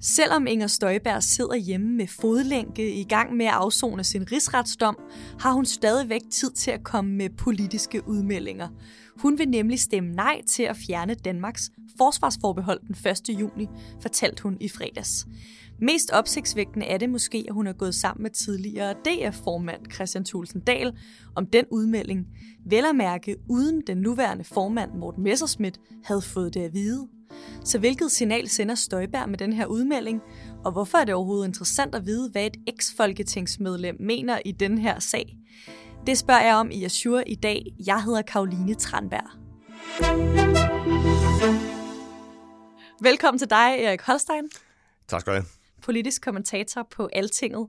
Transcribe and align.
Selvom 0.00 0.46
Inger 0.46 0.66
Støjberg 0.66 1.22
sidder 1.22 1.54
hjemme 1.54 1.96
med 1.96 2.06
fodlænke 2.06 2.94
i 2.94 3.04
gang 3.04 3.36
med 3.36 3.46
at 3.46 3.52
afzone 3.52 4.04
sin 4.04 4.32
rigsretsdom, 4.32 4.98
har 5.40 5.52
hun 5.52 5.66
stadigvæk 5.66 6.20
tid 6.30 6.50
til 6.50 6.70
at 6.70 6.84
komme 6.84 7.10
med 7.10 7.30
politiske 7.30 8.08
udmeldinger. 8.08 8.68
Hun 9.16 9.38
vil 9.38 9.48
nemlig 9.48 9.80
stemme 9.80 10.10
nej 10.10 10.42
til 10.48 10.62
at 10.62 10.76
fjerne 10.86 11.14
Danmarks 11.14 11.70
forsvarsforbehold 11.98 12.80
den 12.80 13.10
1. 13.34 13.40
juni, 13.40 13.68
fortalte 14.02 14.42
hun 14.42 14.56
i 14.60 14.68
fredags. 14.68 15.26
Mest 15.80 16.10
opsigtsvægtende 16.10 16.86
er 16.86 16.98
det 16.98 17.10
måske, 17.10 17.44
at 17.48 17.54
hun 17.54 17.66
er 17.66 17.72
gået 17.72 17.94
sammen 17.94 18.22
med 18.22 18.30
tidligere 18.30 18.94
DF-formand 18.94 19.92
Christian 19.92 20.24
Thulsen 20.24 20.60
Dahl 20.60 20.92
om 21.34 21.46
den 21.46 21.64
udmelding. 21.70 22.26
Vel 22.66 22.84
at 22.84 22.96
mærke, 22.96 23.36
uden 23.48 23.82
den 23.86 23.98
nuværende 23.98 24.44
formand 24.44 24.90
Morten 24.94 25.22
Messerschmidt 25.22 25.80
havde 26.04 26.22
fået 26.22 26.54
det 26.54 26.60
at 26.60 26.74
vide. 26.74 27.08
Så 27.64 27.78
hvilket 27.78 28.10
signal 28.10 28.48
sender 28.48 28.74
Støjberg 28.74 29.28
med 29.28 29.38
den 29.38 29.52
her 29.52 29.66
udmelding? 29.66 30.20
Og 30.64 30.72
hvorfor 30.72 30.98
er 30.98 31.04
det 31.04 31.14
overhovedet 31.14 31.46
interessant 31.46 31.94
at 31.94 32.06
vide, 32.06 32.30
hvad 32.30 32.46
et 32.46 32.56
eks-folketingsmedlem 32.66 33.96
mener 34.00 34.38
i 34.44 34.52
den 34.52 34.78
her 34.78 34.98
sag? 34.98 35.36
Det 36.06 36.18
spørger 36.18 36.44
jeg 36.44 36.54
om 36.54 36.70
i 36.70 36.84
Azure 36.84 37.28
i 37.28 37.34
dag. 37.34 37.64
Jeg 37.86 38.02
hedder 38.02 38.22
Karoline 38.22 38.74
Tranberg. 38.74 39.30
Velkommen 43.00 43.38
til 43.38 43.50
dig, 43.50 43.76
Erik 43.80 44.00
Holstein, 44.00 44.50
Tak 45.08 45.20
skal 45.20 45.32
du 45.32 45.36
have 45.36 45.55
politisk 45.86 46.22
kommentator 46.22 46.82
på 46.90 47.08
Altinget. 47.12 47.68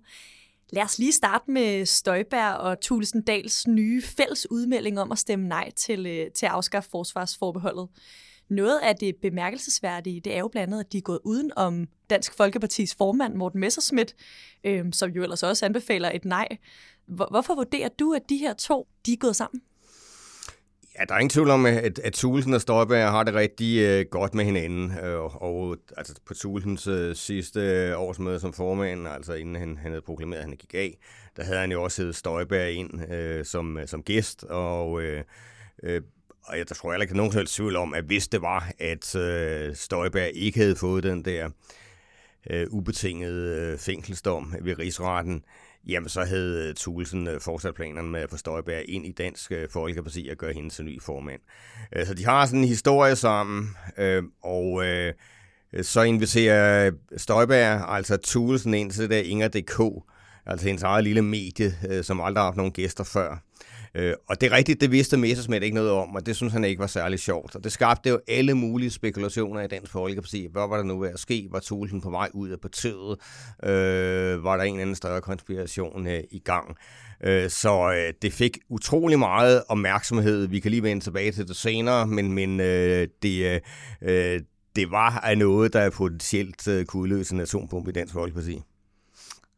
Lad 0.69 0.83
os 0.83 0.99
lige 0.99 1.11
starte 1.11 1.51
med 1.51 1.85
Støjberg 1.85 2.53
og 2.53 2.81
Thulesen 2.81 3.21
Dals 3.21 3.67
nye 3.67 4.01
fælles 4.01 4.51
udmelding 4.51 4.99
om 4.99 5.11
at 5.11 5.19
stemme 5.19 5.47
nej 5.47 5.71
til, 5.71 6.05
øh, 6.05 6.31
til 6.31 6.45
at 6.45 6.51
afskaffe 6.51 6.89
forsvarsforbeholdet. 6.89 7.87
Noget 8.49 8.79
af 8.79 8.95
det 8.95 9.15
bemærkelsesværdige, 9.15 10.21
det 10.21 10.35
er 10.35 10.39
jo 10.39 10.47
blandt 10.47 10.73
andet, 10.73 10.85
at 10.85 10.93
de 10.93 10.97
er 10.97 11.01
gået 11.01 11.19
uden 11.23 11.51
om 11.55 11.87
Dansk 12.09 12.33
Folkepartis 12.33 12.95
formand, 12.95 13.35
Morten 13.35 13.59
Messerschmidt, 13.59 14.15
øh, 14.63 14.85
som 14.91 15.09
jo 15.09 15.23
ellers 15.23 15.43
også 15.43 15.65
anbefaler 15.65 16.11
et 16.13 16.25
nej. 16.25 16.47
Hvorfor 17.05 17.55
vurderer 17.55 17.89
du, 17.89 18.13
at 18.13 18.29
de 18.29 18.37
her 18.37 18.53
to, 18.53 18.87
de 19.05 19.13
er 19.13 19.17
gået 19.17 19.35
sammen? 19.35 19.61
Ja, 20.99 21.05
der 21.05 21.13
er 21.15 21.19
ingen 21.19 21.29
tvivl 21.29 21.49
om, 21.49 21.65
at, 21.65 21.99
at 21.99 22.13
Thulesen 22.13 22.53
og 22.53 22.61
Støjberg 22.61 23.11
har 23.11 23.23
det 23.23 23.33
rigtig 23.33 23.79
øh, 23.79 24.05
godt 24.11 24.35
med 24.35 24.45
hinanden. 24.45 24.91
Øh, 25.03 25.43
og, 25.43 25.77
altså, 25.97 26.13
på 26.25 26.33
Thulesens 26.33 26.87
øh, 26.87 27.15
sidste 27.15 27.59
øh, 27.59 28.01
årsmøde 28.01 28.39
som 28.39 28.53
formand, 28.53 29.07
altså 29.07 29.33
inden 29.33 29.55
han, 29.55 29.77
han 29.77 29.91
havde 29.91 30.01
proklameret, 30.01 30.39
at 30.39 30.45
han 30.45 30.57
gik 30.57 30.73
af, 30.73 30.97
der 31.37 31.43
havde 31.43 31.59
han 31.59 31.71
jo 31.71 31.83
også 31.83 32.01
heddet 32.01 32.15
Støjberg 32.15 32.71
ind 32.71 33.11
øh, 33.13 33.45
som, 33.45 33.77
øh, 33.77 33.87
som 33.87 34.03
gæst. 34.03 34.43
Og, 34.43 35.01
øh, 35.01 35.23
øh, 35.83 36.01
og 36.43 36.57
jeg 36.57 36.67
tror 36.67 36.91
heller 36.91 37.03
ikke, 37.03 37.11
at 37.11 37.17
nogen 37.17 37.31
selv 37.31 37.47
tvivl 37.47 37.75
om, 37.75 37.93
at 37.93 38.03
hvis 38.03 38.27
det 38.27 38.41
var, 38.41 38.71
at 38.79 39.15
øh, 39.15 39.75
Støjberg 39.75 40.31
ikke 40.33 40.59
havde 40.59 40.75
fået 40.75 41.03
den 41.03 41.25
der 41.25 41.49
øh, 42.49 42.67
ubetingede 42.69 43.71
øh, 43.71 43.77
fængselsdom 43.77 44.53
ved 44.61 44.79
rigsretten, 44.79 45.43
jamen 45.87 46.09
så 46.09 46.23
havde 46.23 46.69
øh, 46.69 46.75
Thulesen 46.75 47.27
øh, 47.27 47.41
fortsat 47.41 47.75
planerne 47.75 48.09
med 48.09 48.21
at 48.21 48.29
få 48.29 48.37
Støjberg 48.37 48.83
ind 48.87 49.05
i 49.05 49.11
Dansk 49.11 49.51
øh, 49.51 49.69
Folkeparti 49.69 50.27
og 50.31 50.37
gøre 50.37 50.53
hende 50.53 50.69
til 50.69 50.85
ny 50.85 51.01
formand. 51.01 51.41
Så 52.05 52.13
de 52.13 52.25
har 52.25 52.45
sådan 52.45 52.59
en 52.59 52.67
historie 52.67 53.15
sammen, 53.15 53.69
og 54.43 54.83
så 55.81 56.01
inviterer 56.01 56.91
Støjberg 57.17 57.89
altså 57.89 58.17
Thulesen 58.25 58.73
ind 58.73 58.91
til 58.91 59.01
det 59.01 59.09
der 59.09 59.21
Inger.dk, 59.21 60.03
altså 60.45 60.67
hendes 60.67 60.83
eget 60.83 61.03
lille 61.03 61.21
medie, 61.21 62.03
som 62.03 62.21
aldrig 62.21 62.41
har 62.41 62.45
haft 62.45 62.57
nogen 62.57 62.71
gæster 62.71 63.03
før. 63.03 63.46
Øh, 63.97 64.13
og 64.27 64.41
det 64.41 64.51
er 64.51 64.55
rigtigt, 64.55 64.81
det 64.81 64.91
vidste 64.91 65.17
Messersmith 65.17 65.63
ikke 65.63 65.75
noget 65.75 65.91
om, 65.91 66.15
og 66.15 66.25
det 66.25 66.35
synes 66.35 66.53
han 66.53 66.63
ikke 66.63 66.79
var 66.79 66.87
særlig 66.87 67.19
sjovt. 67.19 67.55
Og 67.55 67.63
det 67.63 67.71
skabte 67.71 68.09
jo 68.09 68.19
alle 68.27 68.53
mulige 68.53 68.89
spekulationer 68.89 69.61
i 69.61 69.67
Dansk 69.67 69.91
Folkeparti. 69.91 70.47
Hvad 70.51 70.67
var 70.69 70.77
der 70.77 70.83
nu 70.83 70.99
ved 70.99 71.09
at 71.09 71.19
ske? 71.19 71.47
Var 71.51 71.59
Thulesen 71.59 72.01
på 72.01 72.09
vej 72.09 72.29
ud 72.33 72.49
af 72.49 72.59
partiet? 72.59 73.17
Øh, 73.63 74.43
var 74.43 74.57
der 74.57 74.63
en 74.63 74.73
eller 74.73 74.81
anden 74.81 74.95
større 74.95 75.21
konspiration 75.21 76.07
øh, 76.07 76.23
i 76.31 76.39
gang? 76.39 76.75
Øh, 77.23 77.49
så 77.49 77.93
øh, 77.93 78.13
det 78.21 78.33
fik 78.33 78.57
utrolig 78.69 79.19
meget 79.19 79.63
opmærksomhed. 79.69 80.47
Vi 80.47 80.59
kan 80.59 80.71
lige 80.71 80.83
vende 80.83 81.03
tilbage 81.03 81.31
til 81.31 81.47
det 81.47 81.55
senere, 81.55 82.07
men, 82.07 82.31
men 82.31 82.59
øh, 82.59 83.07
det, 83.23 83.45
øh, 83.45 83.59
øh 84.01 84.41
det 84.75 84.91
var 84.91 85.35
noget, 85.35 85.73
der 85.73 85.89
potentielt 85.89 86.67
øh, 86.67 86.85
kunne 86.85 87.01
udløse 87.03 87.35
en 87.35 87.41
atombombe 87.41 87.89
i 87.89 87.93
Dansk 87.93 88.13
Folkeparti. 88.13 88.61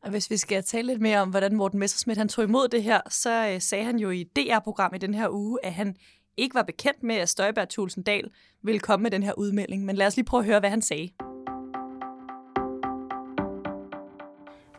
Og 0.03 0.09
hvis 0.09 0.29
vi 0.29 0.37
skal 0.37 0.63
tale 0.63 0.87
lidt 0.87 1.01
mere 1.01 1.19
om, 1.19 1.29
hvordan 1.29 1.55
Morten 1.55 1.79
Messerschmidt 1.79 2.17
han 2.17 2.29
tog 2.29 2.43
imod 2.43 2.67
det 2.67 2.83
her, 2.83 3.01
så 3.09 3.49
øh, 3.53 3.61
sagde 3.61 3.83
han 3.83 3.99
jo 3.99 4.09
i 4.09 4.23
DR-program 4.23 4.95
i 4.95 4.97
den 4.97 5.13
her 5.13 5.29
uge, 5.29 5.59
at 5.63 5.73
han 5.73 5.95
ikke 6.37 6.55
var 6.55 6.63
bekendt 6.63 7.03
med, 7.03 7.15
at 7.15 7.29
Støjberg 7.29 7.69
Thulsen 7.69 8.03
Dahl 8.03 8.29
ville 8.63 8.79
komme 8.79 9.03
med 9.03 9.11
den 9.11 9.23
her 9.23 9.33
udmelding. 9.33 9.85
Men 9.85 9.95
lad 9.95 10.07
os 10.07 10.15
lige 10.15 10.25
prøve 10.25 10.41
at 10.41 10.45
høre, 10.45 10.59
hvad 10.59 10.69
han 10.69 10.81
sagde. 10.81 11.09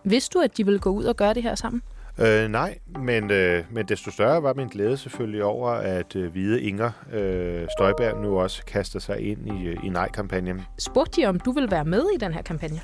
Vidste 0.04 0.38
du, 0.38 0.42
at 0.42 0.56
de 0.56 0.64
ville 0.64 0.80
gå 0.80 0.90
ud 0.90 1.04
og 1.04 1.16
gøre 1.16 1.34
det 1.34 1.42
her 1.42 1.54
sammen? 1.54 1.82
Øh, 2.18 2.48
nej, 2.48 2.78
men, 2.98 3.30
øh, 3.30 3.64
men 3.70 3.88
desto 3.88 4.10
større 4.10 4.42
var 4.42 4.54
min 4.54 4.68
glæde 4.68 4.96
selvfølgelig 4.96 5.44
over, 5.44 5.70
at 5.70 6.16
øh, 6.16 6.32
hvide 6.32 6.62
Inger 6.62 6.90
øh, 7.12 7.66
Støjberg 7.78 8.22
nu 8.22 8.40
også 8.40 8.64
kaster 8.64 8.98
sig 8.98 9.20
ind 9.20 9.46
i, 9.46 9.66
øh, 9.66 9.84
i 9.84 9.88
nej-kampagnen. 9.88 10.62
Spurgte 10.78 11.22
de, 11.22 11.26
om 11.26 11.40
du 11.40 11.52
ville 11.52 11.70
være 11.70 11.84
med 11.84 12.04
i 12.14 12.18
den 12.18 12.32
her 12.32 12.42
kampagne? 12.42 12.80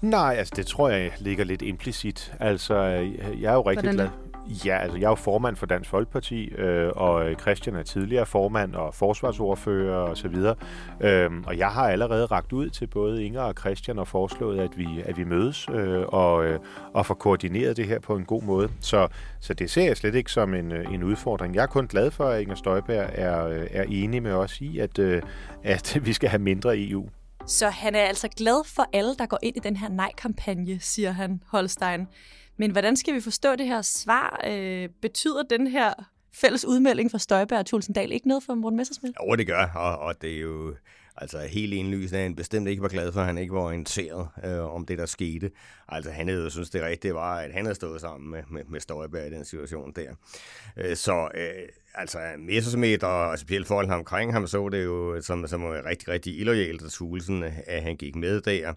Nej, 0.00 0.34
altså 0.38 0.52
det 0.56 0.66
tror 0.66 0.88
jeg 0.88 1.12
ligger 1.18 1.44
lidt 1.44 1.62
implicit. 1.62 2.34
Altså, 2.40 2.74
øh, 2.74 3.42
jeg 3.42 3.50
er 3.50 3.54
jo 3.54 3.62
rigtig 3.62 3.90
Hvordan 3.90 3.94
glad. 3.94 4.08
Ja, 4.64 4.78
altså 4.78 4.98
jeg 4.98 5.04
er 5.04 5.10
jo 5.10 5.14
formand 5.14 5.56
for 5.56 5.66
Dansk 5.66 5.90
Folkeparti, 5.90 6.48
øh, 6.48 6.90
og 6.96 7.34
Christian 7.40 7.76
er 7.76 7.82
tidligere 7.82 8.26
formand 8.26 8.74
og 8.74 8.94
forsvarsordfører 8.94 9.96
og 9.96 10.16
så 10.16 10.28
videre. 10.28 10.54
Øhm, 11.00 11.44
og 11.46 11.58
jeg 11.58 11.68
har 11.68 11.88
allerede 11.88 12.26
ragt 12.26 12.52
ud 12.52 12.70
til 12.70 12.86
både 12.86 13.24
Inger 13.24 13.40
og 13.40 13.54
Christian 13.58 13.98
og 13.98 14.08
foreslået, 14.08 14.60
at 14.60 14.78
vi, 14.78 14.86
at 15.04 15.18
vi 15.18 15.24
mødes 15.24 15.68
øh, 15.68 16.02
og, 16.08 16.46
øh, 16.46 16.58
og 16.92 17.06
får 17.06 17.14
koordineret 17.14 17.76
det 17.76 17.86
her 17.86 17.98
på 17.98 18.16
en 18.16 18.24
god 18.24 18.42
måde. 18.42 18.68
Så, 18.80 19.08
så 19.40 19.54
det 19.54 19.70
ser 19.70 19.84
jeg 19.84 19.96
slet 19.96 20.14
ikke 20.14 20.32
som 20.32 20.54
en, 20.54 20.72
øh, 20.72 20.94
en 20.94 21.02
udfordring. 21.02 21.54
Jeg 21.54 21.62
er 21.62 21.66
kun 21.66 21.86
glad 21.86 22.10
for, 22.10 22.24
at 22.24 22.42
Inger 22.42 22.54
Støjberg 22.54 23.10
er, 23.12 23.46
øh, 23.46 23.66
er 23.70 23.84
enig 23.88 24.22
med 24.22 24.32
os 24.32 24.60
i, 24.60 24.78
at, 24.78 24.98
øh, 24.98 25.22
at 25.62 25.98
vi 26.06 26.12
skal 26.12 26.28
have 26.28 26.42
mindre 26.42 26.78
EU. 26.78 27.08
Så 27.48 27.68
han 27.68 27.94
er 27.94 28.00
altså 28.00 28.28
glad 28.28 28.64
for 28.64 28.88
alle, 28.92 29.16
der 29.16 29.26
går 29.26 29.38
ind 29.42 29.56
i 29.56 29.60
den 29.60 29.76
her 29.76 29.88
nej-kampagne, 29.88 30.80
siger 30.80 31.10
han, 31.10 31.42
Holstein. 31.46 32.06
Men 32.56 32.70
hvordan 32.70 32.96
skal 32.96 33.14
vi 33.14 33.20
forstå 33.20 33.56
det 33.56 33.66
her 33.66 33.82
svar? 33.82 34.40
Øh, 34.46 34.88
betyder 35.02 35.42
den 35.42 35.66
her 35.66 35.92
fælles 36.34 36.64
udmelding 36.64 37.10
fra 37.10 37.18
Støjberg 37.18 37.58
og 37.58 37.66
Tulsendal 37.66 38.12
ikke 38.12 38.28
noget 38.28 38.42
for 38.42 38.54
Morten 38.54 38.76
Messersmith? 38.76 39.14
Jo, 39.28 39.34
det 39.34 39.46
gør, 39.46 39.66
og, 39.74 39.98
og 39.98 40.22
det 40.22 40.36
er 40.36 40.40
jo 40.40 40.74
altså 41.16 41.38
helt 41.38 41.72
indlysende, 41.72 42.18
at 42.18 42.22
han 42.22 42.36
bestemt 42.36 42.68
ikke 42.68 42.82
var 42.82 42.88
glad 42.88 43.12
for, 43.12 43.20
at 43.20 43.26
han 43.26 43.38
ikke 43.38 43.54
var 43.54 43.60
orienteret 43.60 44.28
øh, 44.44 44.74
om 44.74 44.86
det, 44.86 44.98
der 44.98 45.06
skete. 45.06 45.50
Altså 45.88 46.10
han 46.10 46.28
havde 46.28 46.42
jo 46.42 46.50
synes 46.50 46.70
det 46.70 46.82
rigtige 46.82 47.14
var, 47.14 47.38
at 47.38 47.52
han 47.52 47.64
havde 47.64 47.74
stået 47.74 48.00
sammen 48.00 48.30
med, 48.30 48.42
med, 48.50 48.64
med 48.64 48.80
Støjberg 48.80 49.26
i 49.26 49.30
den 49.30 49.44
situation 49.44 49.92
der. 49.92 50.14
Øh, 50.76 50.96
så 50.96 51.28
øh, 51.34 51.68
altså 51.94 52.18
Messerschmidt 52.38 53.02
og 53.02 53.38
specielt 53.38 53.66
folk 53.66 53.90
omkring 53.90 54.32
ham 54.32 54.46
så 54.46 54.68
det 54.68 54.84
jo 54.84 55.22
som, 55.22 55.46
som 55.46 55.62
var 55.62 55.84
rigtig, 55.84 56.08
rigtig 56.08 56.38
illoyalt 56.38 56.82
at 56.82 56.92
Thulesen, 56.92 57.42
at 57.66 57.82
han 57.82 57.96
gik 57.96 58.16
med 58.16 58.40
der. 58.40 58.72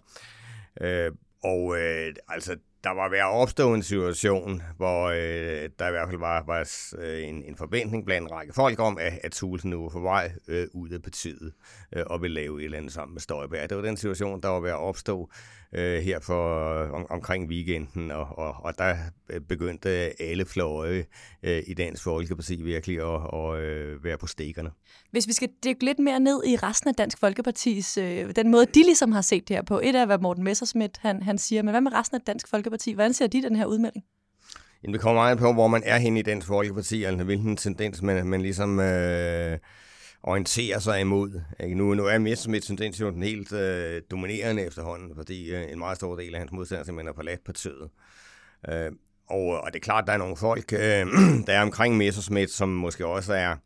Øh, 0.80 1.12
og 1.44 1.80
øh, 1.80 2.14
altså 2.28 2.56
der 2.84 2.90
var 2.90 3.08
ved 3.08 3.18
at 3.18 3.24
opstå 3.24 3.74
en 3.74 3.82
situation, 3.82 4.62
hvor 4.76 5.06
øh, 5.06 5.70
der 5.78 5.88
i 5.88 5.90
hvert 5.90 6.08
fald 6.08 6.18
var, 6.18 6.44
var 6.46 6.68
øh, 6.98 7.28
en, 7.28 7.42
en 7.44 7.56
forventning 7.56 8.04
blandt 8.06 8.28
en 8.28 8.32
række 8.32 8.52
folk 8.52 8.78
om, 8.80 8.98
at, 8.98 9.18
at 9.22 9.32
Thulesen 9.32 9.70
nu 9.70 9.82
var 9.82 9.88
på 9.88 10.00
vej 10.00 10.32
øh, 10.48 10.66
ud 10.72 10.90
af 10.90 11.02
partiet 11.02 11.52
øh, 11.96 12.02
og 12.06 12.22
ville 12.22 12.34
lave 12.34 12.60
et 12.60 12.64
eller 12.64 12.78
andet 12.78 12.92
sammen 12.92 13.14
med 13.14 13.20
Støjberg. 13.20 13.70
Det 13.70 13.76
var 13.76 13.82
den 13.82 13.96
situation, 13.96 14.42
der 14.42 14.48
var 14.48 14.60
ved 14.60 14.70
at 14.70 14.76
opstå 14.76 15.30
øh, 15.72 15.98
her 15.98 16.20
for 16.20 16.64
om, 16.92 17.06
omkring 17.10 17.48
weekenden, 17.48 18.10
og, 18.10 18.38
og, 18.38 18.54
og 18.64 18.78
der 18.78 18.96
øh, 19.30 19.40
begyndte 19.40 19.90
alle 20.22 20.44
fløje 20.44 21.04
øh, 21.42 21.62
i 21.66 21.74
Dansk 21.74 22.02
Folkeparti 22.02 22.62
virkelig 22.62 22.96
at, 22.96 23.30
og, 23.30 23.60
øh, 23.60 24.04
være 24.04 24.18
på 24.18 24.26
stikkerne. 24.26 24.70
Hvis 25.10 25.26
vi 25.26 25.32
skal 25.32 25.48
dykke 25.64 25.84
lidt 25.84 25.98
mere 25.98 26.20
ned 26.20 26.44
i 26.46 26.56
resten 26.56 26.88
af 26.88 26.94
Dansk 26.94 27.18
Folkepartis, 27.18 27.96
øh, 27.96 28.36
den 28.36 28.50
måde, 28.50 28.66
de 28.66 28.82
ligesom 28.82 29.12
har 29.12 29.20
set 29.20 29.48
det 29.48 29.56
her 29.56 29.62
på. 29.62 29.80
Et 29.82 29.96
af, 29.96 30.06
hvad 30.06 30.18
Morten 30.18 30.44
Messersmith 30.44 30.92
han, 30.98 31.22
han 31.22 31.38
siger, 31.38 31.62
men 31.62 31.70
hvad 31.70 31.80
med 31.80 31.92
resten 31.92 32.14
af 32.14 32.20
Dansk 32.20 32.48
Folkeparti? 32.48 32.92
Hvordan 32.92 33.12
ser 33.12 33.26
de 33.26 33.42
den 33.42 33.56
her 33.56 33.66
udmelding? 33.66 34.04
Jamen, 34.82 34.92
det 34.94 35.00
kommer 35.00 35.22
meget 35.22 35.38
på, 35.38 35.52
hvor 35.52 35.68
man 35.68 35.82
er 35.84 35.98
henne 35.98 36.20
i 36.20 36.22
Dansk 36.22 36.46
Folkeparti, 36.46 37.04
altså 37.04 37.24
hvilken 37.24 37.56
tendens 37.56 38.02
man, 38.02 38.26
man 38.26 38.42
ligesom 38.42 38.80
øh, 38.80 39.58
orienterer 40.22 40.78
sig 40.78 41.00
imod. 41.00 41.40
Ikke? 41.60 41.74
Nu, 41.74 41.94
nu 41.94 42.06
er 42.06 42.18
Messerschmidt 42.18 42.64
tendens 42.64 43.00
jo 43.00 43.10
den 43.10 43.22
helt 43.22 43.52
øh, 43.52 44.02
dominerende 44.10 44.62
efterhånden, 44.62 45.12
fordi 45.16 45.50
øh, 45.50 45.72
en 45.72 45.78
meget 45.78 45.96
stor 45.96 46.16
del 46.16 46.34
af 46.34 46.40
hans 46.40 46.52
modstandere 46.52 46.84
simpelthen 46.84 47.08
er 47.08 47.14
forladt 47.14 47.44
partiet. 47.44 47.90
Øh, 48.68 48.92
og, 49.30 49.60
og 49.60 49.66
det 49.66 49.76
er 49.76 49.84
klart, 49.84 50.06
der 50.06 50.12
er 50.12 50.18
nogle 50.18 50.36
folk, 50.36 50.72
øh, 50.72 51.06
der 51.46 51.52
er 51.52 51.62
omkring 51.62 51.96
Messerschmidt, 51.96 52.50
som 52.50 52.68
måske 52.68 53.06
også 53.06 53.34
er 53.34 53.56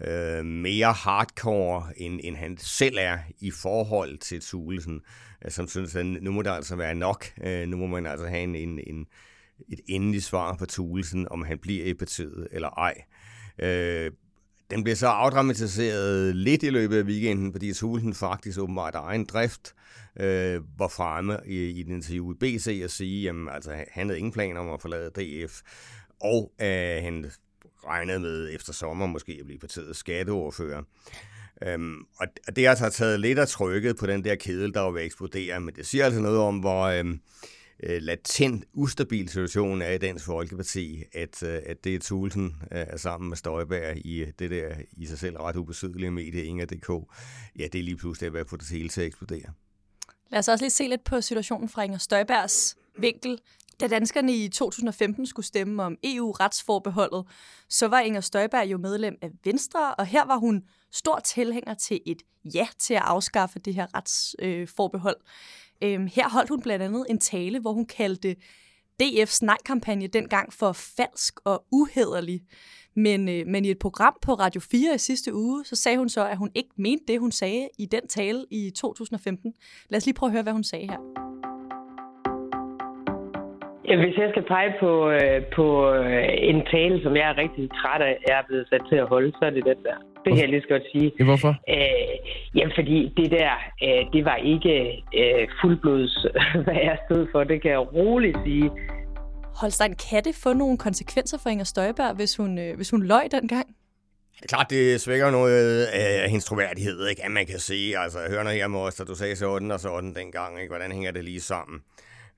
øh, 0.00 0.44
mere 0.44 0.92
hardcore, 0.92 1.88
end, 1.96 2.20
end 2.24 2.36
han 2.36 2.56
selv 2.58 2.96
er 3.00 3.18
i 3.40 3.50
forhold 3.50 4.18
til 4.18 4.40
Thulesen, 4.40 5.00
øh, 5.44 5.50
som 5.50 5.68
synes, 5.68 5.96
at 5.96 6.06
nu 6.06 6.30
må 6.30 6.42
der 6.42 6.52
altså 6.52 6.76
være 6.76 6.94
nok. 6.94 7.26
Øh, 7.44 7.68
nu 7.68 7.76
må 7.76 7.86
man 7.86 8.06
altså 8.06 8.26
have 8.26 8.42
en, 8.42 8.54
en, 8.54 8.80
en, 8.86 9.06
et 9.68 9.80
endeligt 9.86 10.24
svar 10.24 10.56
på 10.56 10.66
Thulesen, 10.66 11.28
om 11.30 11.44
han 11.44 11.58
bliver 11.58 11.84
i 11.84 11.94
partiet 11.94 12.48
eller 12.50 12.68
ej. 12.68 12.94
Øh, 13.58 14.10
den 14.70 14.82
bliver 14.82 14.96
så 14.96 15.06
afdramatiseret 15.06 16.36
lidt 16.36 16.62
i 16.62 16.70
løbet 16.70 16.98
af 16.98 17.02
weekenden, 17.02 17.52
fordi 17.52 17.72
Thulesen 17.72 18.14
faktisk 18.14 18.58
åbenbart 18.58 18.94
af 18.94 19.00
egen 19.00 19.24
drift 19.24 19.74
øh, 20.20 20.60
var 20.78 20.88
fremme 20.88 21.38
i, 21.46 21.56
i 21.56 21.80
et 21.80 21.88
interview 21.88 22.32
i 22.32 22.34
BC 22.34 22.80
og 22.84 22.90
sige, 22.90 23.28
at 23.28 23.36
altså, 23.50 23.84
han 23.90 24.06
havde 24.06 24.18
ingen 24.18 24.32
planer 24.32 24.60
om 24.60 24.70
at 24.70 24.80
forlade 24.80 25.10
DF, 25.10 25.60
og 26.20 26.52
øh, 26.60 27.02
han 27.02 27.30
regnede 27.86 28.20
med 28.20 28.54
efter 28.54 28.72
sommer 28.72 29.06
måske 29.06 29.36
at 29.40 29.46
blive 29.46 29.58
partiets 29.58 29.98
skatteordfører. 29.98 30.82
Øhm, 31.62 31.98
og 32.18 32.26
og 32.48 32.56
det 32.56 32.64
har 32.64 32.70
altså 32.70 32.90
taget 32.90 33.20
lidt 33.20 33.38
af 33.38 33.48
trykket 33.48 33.96
på 33.96 34.06
den 34.06 34.24
der 34.24 34.34
kedel, 34.34 34.74
der 34.74 34.80
var 34.80 34.90
ved 34.90 35.00
at 35.00 35.06
eksplodere, 35.06 35.60
men 35.60 35.74
det 35.74 35.86
siger 35.86 36.04
altså 36.04 36.20
noget 36.20 36.38
om, 36.38 36.58
hvor 36.58 36.82
øhm, 36.82 37.20
øh, 37.82 38.02
latent 38.02 38.64
ustabil 38.72 39.28
situation 39.28 39.82
er 39.82 39.90
i 39.90 39.98
Dansk 39.98 40.24
Folkeparti, 40.24 41.02
at, 41.12 41.42
øh, 41.42 41.60
at 41.66 41.84
det 41.84 41.94
er 41.94 41.98
Thulsen 41.98 42.56
øh, 42.72 42.78
er 42.78 42.96
sammen 42.96 43.28
med 43.28 43.36
Støjberg 43.36 43.96
i 44.06 44.24
det 44.38 44.50
der 44.50 44.74
i 44.92 45.06
sig 45.06 45.18
selv 45.18 45.36
ret 45.36 45.56
ubetydelige 45.56 46.10
medie 46.10 46.44
Inger.dk. 46.44 46.90
Ja, 47.58 47.64
det 47.72 47.78
er 47.78 47.82
lige 47.82 47.96
pludselig 47.96 48.36
at 48.36 48.46
på 48.46 48.56
det 48.56 48.68
hele 48.70 48.88
til 48.88 49.00
at 49.00 49.06
eksplodere. 49.06 49.52
Lad 50.30 50.38
os 50.38 50.48
også 50.48 50.64
lige 50.64 50.70
se 50.70 50.88
lidt 50.88 51.04
på 51.04 51.20
situationen 51.20 51.68
fra 51.68 51.82
Inger 51.82 51.98
Støjbergs 51.98 52.76
vinkel. 52.98 53.38
Da 53.80 53.88
danskerne 53.88 54.36
i 54.36 54.48
2015 54.48 55.26
skulle 55.26 55.46
stemme 55.46 55.82
om 55.82 55.96
EU-retsforbeholdet, 56.04 57.24
så 57.68 57.88
var 57.88 58.00
Inger 58.00 58.20
Støjberg 58.20 58.66
jo 58.66 58.78
medlem 58.78 59.18
af 59.22 59.30
Venstre, 59.44 59.94
og 59.94 60.06
her 60.06 60.24
var 60.24 60.36
hun 60.36 60.62
stor 60.92 61.18
tilhænger 61.18 61.74
til 61.74 62.00
et 62.06 62.22
ja 62.54 62.68
til 62.78 62.94
at 62.94 63.02
afskaffe 63.04 63.58
det 63.58 63.74
her 63.74 63.86
retsforbehold. 63.94 65.16
Øhm, 65.82 66.08
her 66.12 66.28
holdt 66.28 66.48
hun 66.48 66.60
blandt 66.60 66.84
andet 66.84 67.06
en 67.10 67.18
tale, 67.18 67.60
hvor 67.60 67.72
hun 67.72 67.86
kaldte 67.86 68.36
DF's 69.02 69.38
nej-kampagne 69.42 70.06
dengang 70.06 70.52
for 70.52 70.72
falsk 70.72 71.40
og 71.44 71.64
uhederlig. 71.72 72.42
Men, 72.94 73.28
øh, 73.28 73.46
men 73.46 73.64
i 73.64 73.70
et 73.70 73.78
program 73.78 74.16
på 74.22 74.34
Radio 74.34 74.60
4 74.60 74.94
i 74.94 74.98
sidste 74.98 75.34
uge, 75.34 75.64
så 75.64 75.76
sagde 75.76 75.98
hun 75.98 76.08
så, 76.08 76.26
at 76.26 76.36
hun 76.36 76.50
ikke 76.54 76.70
mente 76.76 77.04
det, 77.08 77.20
hun 77.20 77.32
sagde 77.32 77.68
i 77.78 77.86
den 77.86 78.08
tale 78.08 78.44
i 78.50 78.70
2015. 78.70 79.54
Lad 79.88 79.96
os 79.96 80.06
lige 80.06 80.14
prøve 80.14 80.28
at 80.28 80.32
høre, 80.32 80.42
hvad 80.42 80.52
hun 80.52 80.64
sagde 80.64 80.86
her. 80.90 81.35
Hvis 83.94 84.16
jeg 84.22 84.28
skal 84.32 84.44
pege 84.54 84.72
på, 84.80 85.10
øh, 85.10 85.38
på 85.56 85.66
øh, 85.94 86.28
en 86.50 86.60
tale, 86.72 87.02
som 87.02 87.16
jeg 87.16 87.26
er 87.30 87.36
rigtig 87.42 87.70
træt 87.80 88.02
af, 88.02 88.14
jeg 88.28 88.38
er 88.38 88.46
blevet 88.48 88.66
sat 88.70 88.82
til 88.90 88.96
at 88.96 89.06
holde, 89.06 89.32
så 89.38 89.42
er 89.48 89.50
det 89.50 89.64
den 89.64 89.80
der. 89.86 89.96
Det 90.22 90.28
kan 90.32 90.42
jeg 90.44 90.48
lige 90.48 90.62
så 90.62 90.68
godt 90.68 90.86
sige. 90.92 91.12
Ja, 91.18 91.24
hvorfor? 91.24 91.52
Øh, 91.74 92.14
jamen, 92.54 92.72
fordi 92.78 92.98
det 93.16 93.30
der, 93.30 93.52
øh, 93.86 94.02
det 94.14 94.24
var 94.24 94.36
ikke 94.36 94.74
øh, 95.20 95.48
fuldblods, 95.60 96.26
hvad 96.64 96.80
jeg 96.88 96.98
stod 97.06 97.26
for. 97.32 97.44
Det 97.44 97.62
kan 97.62 97.70
jeg 97.70 97.94
roligt 97.94 98.38
sige. 98.44 98.70
Holstein, 99.60 99.94
kan 100.10 100.24
det 100.24 100.34
få 100.44 100.52
nogle 100.52 100.78
konsekvenser 100.78 101.38
for 101.42 101.50
Inger 101.50 101.64
Støjberg, 101.64 102.14
hvis 102.16 102.36
hun, 102.36 102.58
øh, 102.58 102.76
hvis 102.76 102.90
hun 102.90 103.02
løj 103.02 103.24
dengang? 103.30 103.66
Det 104.36 104.44
er 104.44 104.56
klart, 104.56 104.70
det 104.70 105.00
svækker 105.00 105.30
noget 105.30 105.84
af 105.84 106.30
hendes 106.30 106.44
troværdighed, 106.44 107.08
ikke? 107.08 107.24
At 107.24 107.30
man 107.30 107.46
kan 107.46 107.58
sige, 107.58 107.98
altså, 107.98 108.18
hør 108.30 108.42
noget 108.42 108.58
her, 108.58 108.68
Moster, 108.68 109.04
du 109.04 109.14
sagde 109.14 109.36
sådan 109.36 109.70
og 109.70 109.80
sådan 109.80 110.14
dengang, 110.14 110.60
ikke? 110.60 110.70
Hvordan 110.70 110.92
hænger 110.92 111.12
det 111.12 111.24
lige 111.24 111.40
sammen? 111.40 111.80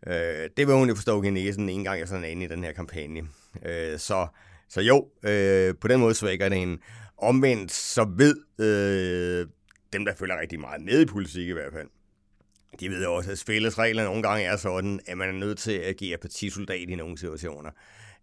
Øh, 0.06 0.50
det 0.56 0.66
vil 0.66 0.74
hun 0.74 0.88
jo 0.88 0.94
forstå 0.94 1.22
i 1.22 1.30
næsen 1.30 1.68
en 1.68 1.84
gang, 1.84 2.00
jeg 2.00 2.08
sådan 2.08 2.24
inde 2.24 2.44
i 2.44 2.48
den 2.48 2.64
her 2.64 2.72
kampagne. 2.72 3.28
Øh, 3.66 3.98
så, 3.98 4.26
så 4.68 4.80
jo, 4.80 5.08
øh, 5.22 5.74
på 5.80 5.88
den 5.88 6.00
måde 6.00 6.14
svækker 6.14 6.48
det 6.48 6.58
hende. 6.58 6.82
Omvendt 7.18 7.72
så 7.72 8.04
ved 8.16 8.36
øh, 8.58 9.46
dem, 9.92 10.04
der 10.04 10.14
følger 10.14 10.40
rigtig 10.40 10.60
meget 10.60 10.80
med 10.80 11.00
i 11.00 11.06
politik 11.06 11.48
i 11.48 11.52
hvert 11.52 11.72
fald, 11.72 11.88
de 12.80 12.88
ved 12.88 13.06
også, 13.06 13.30
at 13.30 13.38
spillesreglerne 13.38 14.08
nogle 14.08 14.22
gange 14.22 14.44
er 14.44 14.56
sådan, 14.56 15.00
at 15.06 15.18
man 15.18 15.28
er 15.28 15.32
nødt 15.32 15.58
til 15.58 15.72
at 15.72 15.88
agere 15.88 16.18
partisoldat 16.18 16.90
i 16.90 16.94
nogle 16.94 17.18
situationer. 17.18 17.70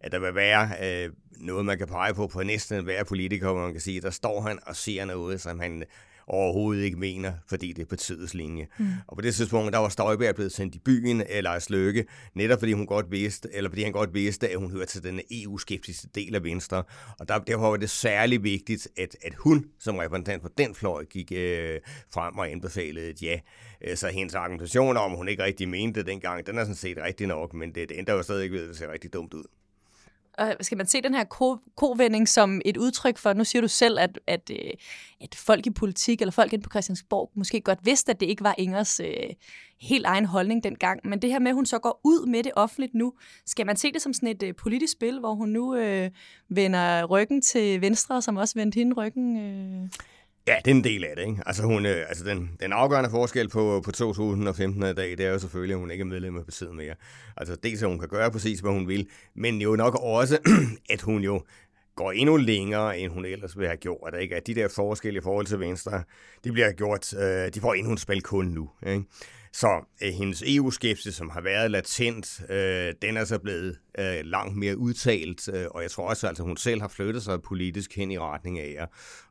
At 0.00 0.12
der 0.12 0.18
vil 0.18 0.34
være 0.34 0.70
øh, 0.82 1.12
noget, 1.40 1.64
man 1.64 1.78
kan 1.78 1.86
pege 1.86 2.14
på 2.14 2.26
på 2.26 2.42
næsten 2.42 2.84
hver 2.84 3.04
politiker, 3.04 3.52
hvor 3.52 3.62
man 3.62 3.72
kan 3.72 3.80
sige, 3.80 4.00
der 4.00 4.10
står 4.10 4.40
han 4.40 4.58
og 4.66 4.76
siger 4.76 5.04
noget, 5.04 5.40
som 5.40 5.60
han 5.60 5.84
overhovedet 6.26 6.82
ikke 6.82 6.96
mener, 6.96 7.32
fordi 7.48 7.72
det 7.72 7.82
er 7.82 7.86
partiets 7.86 8.34
linje. 8.34 8.66
Mm. 8.78 8.86
Og 9.06 9.16
på 9.16 9.20
det 9.20 9.34
tidspunkt, 9.34 9.72
der 9.72 9.78
var 9.78 9.88
Støjberg 9.88 10.34
blevet 10.34 10.52
sendt 10.52 10.74
i 10.74 10.78
byen, 10.78 11.22
eller 11.28 11.56
i 11.56 11.60
Sløkke, 11.60 12.04
netop 12.34 12.58
fordi 12.58 12.72
hun 12.72 12.86
godt 12.86 13.10
vidste, 13.10 13.48
eller 13.52 13.70
fordi 13.70 13.82
han 13.82 13.92
godt 13.92 14.14
vidste, 14.14 14.48
at 14.48 14.58
hun 14.58 14.70
hørte 14.70 14.86
til 14.86 15.02
den 15.02 15.20
EU-skeptiske 15.30 16.08
del 16.14 16.34
af 16.34 16.44
Venstre. 16.44 16.82
Og 17.18 17.28
der, 17.28 17.38
derfor 17.38 17.70
var 17.70 17.76
det 17.76 17.90
særlig 17.90 18.42
vigtigt, 18.42 18.88
at, 18.96 19.16
at 19.22 19.34
hun 19.34 19.66
som 19.78 19.96
repræsentant 19.96 20.42
for 20.42 20.50
den 20.58 20.74
fløj 20.74 21.04
gik 21.04 21.32
øh, 21.32 21.80
frem 22.14 22.38
og 22.38 22.50
anbefalede 22.50 23.10
et 23.10 23.22
ja. 23.22 23.38
Øh, 23.84 23.96
så 23.96 24.08
hendes 24.08 24.34
argumentation 24.34 24.96
om, 24.96 25.10
hun 25.10 25.28
ikke 25.28 25.42
rigtig 25.42 25.68
mente 25.68 26.00
det 26.00 26.06
dengang, 26.06 26.46
den 26.46 26.58
er 26.58 26.62
sådan 26.62 26.74
set 26.74 26.98
rigtig 27.02 27.26
nok, 27.26 27.54
men 27.54 27.74
det, 27.74 27.88
det 27.88 27.98
ændrer 27.98 28.14
jo 28.14 28.22
stadig 28.22 28.52
ved, 28.52 28.62
at 28.62 28.68
det 28.68 28.76
ser 28.76 28.92
rigtig 28.92 29.12
dumt 29.12 29.34
ud. 29.34 29.44
Og 30.38 30.56
skal 30.60 30.78
man 30.78 30.86
se 30.86 31.02
den 31.02 31.14
her 31.14 31.24
ko- 31.24 31.58
kovending 31.76 32.28
som 32.28 32.60
et 32.64 32.76
udtryk 32.76 33.18
for, 33.18 33.32
nu 33.32 33.44
siger 33.44 33.62
du 33.62 33.68
selv, 33.68 33.98
at, 33.98 34.18
at, 34.26 34.50
øh, 34.50 34.70
at 35.20 35.34
folk 35.34 35.66
i 35.66 35.70
politik, 35.70 36.20
eller 36.20 36.32
folk 36.32 36.52
inde 36.52 36.62
på 36.62 36.70
Christiansborg, 36.70 37.30
måske 37.34 37.60
godt 37.60 37.78
vidste, 37.82 38.12
at 38.12 38.20
det 38.20 38.26
ikke 38.26 38.44
var 38.44 38.54
Ingers 38.58 39.00
øh, 39.00 39.06
helt 39.80 40.06
egen 40.06 40.24
holdning 40.24 40.64
dengang. 40.64 41.00
Men 41.04 41.22
det 41.22 41.30
her 41.30 41.38
med, 41.38 41.48
at 41.48 41.54
hun 41.54 41.66
så 41.66 41.78
går 41.78 42.00
ud 42.04 42.26
med 42.26 42.42
det 42.42 42.52
offentligt 42.56 42.94
nu, 42.94 43.12
skal 43.46 43.66
man 43.66 43.76
se 43.76 43.92
det 43.92 44.02
som 44.02 44.12
sådan 44.12 44.28
et 44.28 44.42
øh, 44.42 44.54
politisk 44.54 44.92
spil, 44.92 45.20
hvor 45.20 45.34
hun 45.34 45.48
nu 45.48 45.74
øh, 45.74 46.10
vender 46.48 47.04
ryggen 47.04 47.42
til 47.42 47.80
Venstre, 47.80 48.22
som 48.22 48.36
også 48.36 48.54
vendte 48.54 48.76
hende 48.76 48.94
ryggen? 48.94 49.36
Øh? 49.36 49.88
Ja, 50.48 50.56
det 50.64 50.70
er 50.70 50.74
en 50.74 50.84
del 50.84 51.04
af 51.04 51.16
det. 51.16 51.26
Ikke? 51.28 51.42
Altså, 51.46 51.62
hun, 51.62 51.86
øh, 51.86 52.04
altså 52.08 52.24
den, 52.24 52.50
den 52.60 52.72
afgørende 52.72 53.10
forskel 53.10 53.48
på, 53.48 53.82
på 53.84 53.92
2015 53.92 54.82
i 54.82 54.94
dag, 54.94 55.10
det 55.10 55.20
er 55.20 55.30
jo 55.30 55.38
selvfølgelig, 55.38 55.74
at 55.74 55.80
hun 55.80 55.90
ikke 55.90 56.02
er 56.02 56.06
medlem 56.06 56.36
af 56.36 56.44
partiet 56.44 56.74
mere. 56.74 56.94
Altså 57.36 57.56
dels, 57.62 57.82
at 57.82 57.88
hun 57.88 57.98
kan 57.98 58.08
gøre 58.08 58.30
præcis, 58.30 58.60
hvad 58.60 58.72
hun 58.72 58.88
vil, 58.88 59.08
men 59.34 59.60
jo 59.60 59.76
nok 59.76 59.94
også, 60.02 60.38
at 60.94 61.02
hun 61.02 61.22
jo 61.22 61.42
går 61.96 62.12
endnu 62.12 62.36
længere, 62.36 62.98
end 62.98 63.12
hun 63.12 63.24
ellers 63.24 63.56
ville 63.56 63.68
have 63.68 63.76
gjort. 63.76 64.14
Ikke? 64.20 64.36
At 64.36 64.46
de 64.46 64.54
der 64.54 64.68
forskelle 64.68 65.18
i 65.18 65.22
forhold 65.22 65.46
til 65.46 65.60
Venstre, 65.60 66.02
de 66.44 66.52
bliver 66.52 66.72
gjort, 66.72 67.14
øh, 67.14 67.54
de 67.54 67.60
får 67.60 67.74
endnu 67.74 67.90
en 67.90 67.98
spil 67.98 68.22
kun 68.22 68.46
nu. 68.46 68.70
Ikke? 68.86 69.04
Så 69.52 69.84
øh, 70.02 70.12
hendes 70.12 70.42
EU-skepsis, 70.46 71.14
som 71.14 71.30
har 71.30 71.40
været 71.40 71.70
latent, 71.70 72.40
øh, 72.50 72.94
den 73.02 73.16
er 73.16 73.24
så 73.24 73.38
blevet 73.38 73.78
øh, 73.98 74.20
langt 74.24 74.56
mere 74.56 74.78
udtalt, 74.78 75.48
øh, 75.48 75.66
og 75.70 75.82
jeg 75.82 75.90
tror 75.90 76.08
også, 76.08 76.26
at 76.26 76.28
altså, 76.28 76.42
hun 76.42 76.56
selv 76.56 76.80
har 76.80 76.88
flyttet 76.88 77.22
sig 77.22 77.42
politisk 77.42 77.96
hen 77.96 78.10
i 78.10 78.18
retning 78.18 78.58
af 78.58 78.86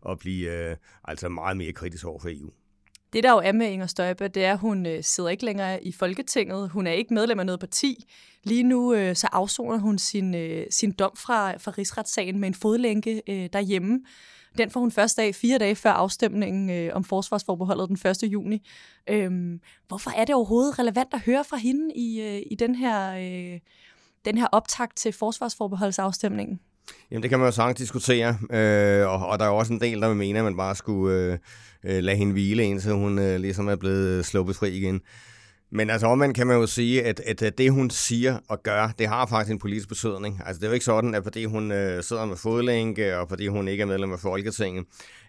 at 0.10 0.19
blive 0.19 0.51
øh, 0.51 0.75
altså 1.03 1.29
meget 1.29 1.57
mere 1.57 1.74
kritisk 1.74 2.05
over 2.05 2.19
for 2.19 2.29
EU. 2.29 2.50
Det, 3.15 3.24
der 3.24 3.31
jo 3.31 3.38
er 3.38 3.51
med 3.51 3.67
Inger 3.67 3.88
Støjberg, 3.88 4.36
det 4.36 4.45
er, 4.45 4.53
at 4.53 4.60
hun 4.60 4.86
øh, 4.86 5.03
sidder 5.03 5.29
ikke 5.29 5.45
længere 5.45 5.84
i 5.84 5.91
Folketinget. 5.91 6.69
Hun 6.69 6.88
er 6.88 6.91
ikke 6.91 7.13
medlem 7.13 7.39
af 7.39 7.45
noget 7.45 7.60
parti. 7.60 8.05
Lige 8.43 8.63
nu 8.63 8.93
øh, 8.93 9.15
så 9.15 9.27
afsoner 9.31 9.77
hun 9.77 9.98
sin, 9.98 10.36
øh, 10.36 10.65
sin 10.69 10.91
dom 10.91 11.12
fra, 11.15 11.57
fra 11.57 11.72
rigsretssagen 11.77 12.39
med 12.39 12.48
en 12.48 12.53
fodlænke 12.53 13.22
øh, 13.27 13.50
derhjemme. 13.53 14.00
Den 14.57 14.72
får 14.72 14.79
hun 14.79 14.91
først 14.91 15.19
af 15.19 15.36
fire 15.36 15.57
dage 15.57 15.75
før 15.75 15.91
afstemningen 15.91 16.69
øh, 16.69 16.95
om 16.95 17.03
forsvarsforbeholdet 17.03 17.89
den 17.89 18.12
1. 18.12 18.24
juni. 18.24 18.67
Øhm, 19.10 19.60
hvorfor 19.88 20.12
er 20.12 20.25
det 20.25 20.36
overhovedet 20.36 20.79
relevant 20.79 21.13
at 21.13 21.22
høre 21.22 21.43
fra 21.43 21.57
hende 21.57 21.95
i, 21.95 22.22
øh, 22.22 22.41
i 22.51 22.55
den 22.55 22.75
her, 22.75 23.12
øh, 23.15 23.60
den 24.25 24.38
her 24.38 24.48
optakt 24.51 24.98
til 24.98 25.13
forsvarsforbeholdsafstemningen? 25.13 26.60
Jamen, 27.12 27.24
det 27.24 27.30
kan 27.30 27.39
man 27.39 27.48
jo 27.48 27.51
sagtens 27.51 27.77
diskutere, 27.77 28.38
øh, 28.51 29.08
og, 29.08 29.27
og 29.27 29.39
der 29.39 29.46
er 29.46 29.50
jo 29.50 29.58
også 29.58 29.74
en 29.74 29.82
del, 29.82 30.01
der 30.01 30.08
vil 30.08 30.18
mene, 30.18 30.39
at 30.39 30.46
man 30.46 30.58
bare 30.58 30.75
skulle 30.75 31.15
øh, 31.15 31.38
øh 31.84 32.04
lade 32.04 32.18
hende 32.18 32.34
hvile, 32.34 32.63
indtil 32.63 32.92
hun 32.92 33.20
øh, 33.20 33.39
ligesom 33.39 33.68
er 33.68 33.75
blevet 33.75 34.25
sluppet 34.25 34.56
fri 34.56 34.70
igen. 34.70 35.01
Men 35.72 35.89
altså 35.89 36.07
omvendt 36.07 36.36
kan 36.36 36.48
man 36.48 36.57
jo 36.57 36.67
sige, 36.67 37.03
at, 37.03 37.19
at 37.19 37.57
det 37.57 37.72
hun 37.72 37.89
siger 37.89 38.39
og 38.50 38.63
gør, 38.63 38.93
det 39.00 39.07
har 39.07 39.25
faktisk 39.25 39.51
en 39.51 39.60
politisk 39.60 39.88
betydning. 39.88 40.41
Altså 40.45 40.60
det 40.60 40.65
er 40.65 40.69
jo 40.69 40.74
ikke 40.74 40.86
sådan, 40.86 41.15
at 41.15 41.24
fordi 41.24 41.45
hun 41.45 41.72
øh, 41.72 42.03
sidder 42.03 42.25
med 42.25 42.36
fodlænke, 42.38 43.17
og 43.17 43.29
fordi 43.29 43.48
hun 43.48 43.67
ikke 43.67 43.81
er 43.81 43.88
medlem 43.88 44.13
af 44.13 44.19
Folketinget, 44.19 44.86